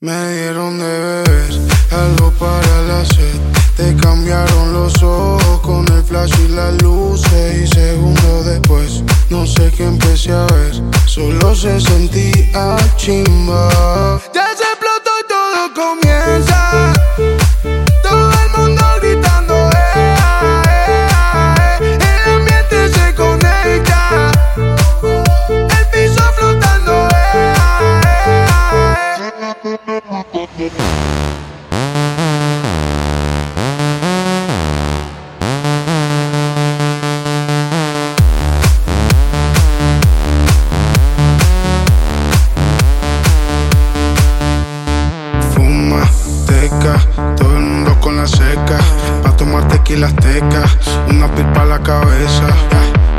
Me 0.00 0.32
dieron 0.32 0.78
de 0.78 0.84
beber 0.86 1.50
algo 1.90 2.30
para 2.38 2.82
la 2.82 3.04
sed. 3.04 3.34
Te 3.76 3.96
cambiaron 3.96 4.72
los 4.72 5.02
ojos 5.02 5.60
con 5.62 5.84
el 5.92 6.04
flash 6.04 6.30
y 6.44 6.48
las 6.54 6.80
luces. 6.82 7.64
Y 7.64 7.66
segundo 7.66 8.44
después, 8.44 9.02
no 9.28 9.44
sé 9.44 9.72
qué 9.76 9.86
empecé 9.86 10.30
a 10.30 10.46
ver. 10.46 10.80
Solo 11.04 11.52
se 11.52 11.80
sentía 11.80 12.76
chimba. 12.96 14.20
Pa' 49.48 49.54
tomar 49.54 49.68
tequila 49.68 50.08
azteca, 50.08 50.62
una 51.08 51.26
pipa 51.34 51.62
a 51.62 51.64
la 51.64 51.82
cabeza. 51.82 52.48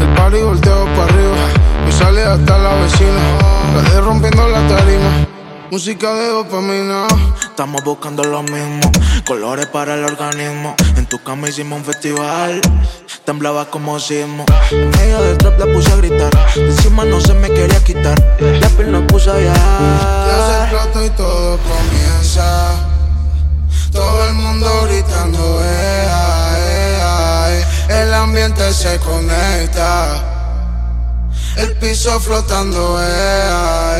El 0.00 0.08
party 0.14 0.38
volteado 0.38 0.86
para 0.96 1.04
arriba, 1.04 1.46
me 1.84 1.92
sale 1.92 2.22
hasta 2.22 2.56
la 2.56 2.72
vecina. 2.76 3.20
La 3.76 3.90
de 3.90 4.00
rompiendo 4.00 4.48
la 4.48 4.66
tarima, 4.66 5.26
música 5.70 6.14
de 6.14 6.28
dopamina. 6.28 7.08
Estamos 7.42 7.84
buscando 7.84 8.24
lo 8.24 8.42
mismo, 8.42 8.90
colores 9.26 9.66
para 9.66 9.94
el 9.96 10.04
organismo. 10.04 10.74
En 10.96 11.04
tu 11.04 11.22
cama 11.22 11.50
hicimos 11.50 11.80
un 11.80 11.84
festival, 11.84 12.62
temblaba 13.26 13.66
como 13.66 14.00
sismo. 14.00 14.46
En 14.70 14.88
medio 14.92 15.20
del 15.20 15.36
trap 15.36 15.58
la 15.58 15.66
puse 15.66 15.92
a 15.92 15.96
gritar, 15.96 16.32
de 16.54 16.70
encima 16.70 17.04
no 17.04 17.20
se 17.20 17.34
me 17.34 17.48
quería 17.50 17.84
quitar. 17.84 18.18
La 18.40 18.68
piel 18.68 18.92
no 18.92 19.06
puse 19.06 19.28
a 19.30 19.34
Ya 19.34 19.40
se 19.40 20.74
viajar. 20.74 21.04
y 21.04 21.10
todo 21.10 21.58
comienza. 21.58 22.94
Todo 23.92 24.26
el 24.26 24.34
mundo 24.34 24.66
gritando, 24.88 25.62
ambiente 28.24 28.72
se 28.72 28.98
conecta. 29.00 30.22
El 31.56 31.76
piso 31.76 32.18
flotando, 32.18 32.98
eh, 33.00 33.48
ah, 33.50 33.96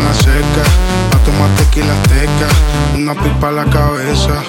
una 0.00 0.14
seca, 0.14 0.64
a 1.14 1.18
tomar 1.24 1.48
tequila 1.56 1.92
azteca, 1.92 2.48
una 2.96 3.14
pipa 3.14 3.48
a 3.48 3.52
la 3.52 3.64
cabeza. 3.66 4.42